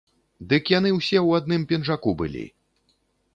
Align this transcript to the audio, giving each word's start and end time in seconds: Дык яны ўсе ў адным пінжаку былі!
Дык 0.53 0.71
яны 0.73 0.89
ўсе 0.99 1.19
ў 1.27 1.41
адным 1.41 1.67
пінжаку 1.73 2.15
былі! 2.23 2.43